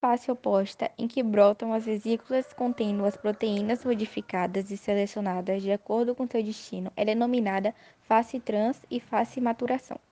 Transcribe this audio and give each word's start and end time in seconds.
face 0.00 0.32
oposta 0.32 0.90
em 0.96 1.06
que 1.06 1.22
brotam 1.22 1.74
as 1.74 1.84
vesículas 1.84 2.52
contendo 2.54 3.04
as 3.04 3.16
proteínas 3.18 3.84
modificadas 3.84 4.70
e 4.70 4.76
selecionadas 4.76 5.62
de 5.62 5.70
acordo 5.70 6.14
com 6.14 6.26
seu 6.26 6.42
destino. 6.42 6.90
É 6.96 7.04
denominada 7.04 7.74
face 8.00 8.40
trans 8.40 8.80
e 8.90 8.98
face 8.98 9.40
maturação. 9.42 10.00